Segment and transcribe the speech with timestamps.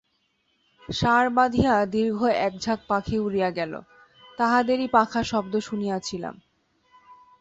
[0.89, 3.73] সার বাঁধিয়া দীর্ঘ একঝাঁক পাখি উড়িয়া গেল,
[4.37, 6.35] তাহাদেরই পাখার শব্দ শুনিয়াছিলাম।